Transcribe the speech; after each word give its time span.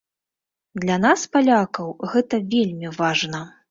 Для 0.85 0.97
нас, 1.05 1.27
палякаў, 1.37 1.95
гэта 2.17 2.43
вельмі 2.59 2.87
важна. 3.01 3.49